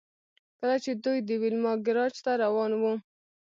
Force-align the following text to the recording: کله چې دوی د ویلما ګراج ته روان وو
کله 0.59 0.75
چې 0.83 0.91
دوی 1.03 1.17
د 1.27 1.29
ویلما 1.41 1.73
ګراج 1.85 2.15
ته 2.25 2.31
روان 2.43 2.71
وو 2.81 2.93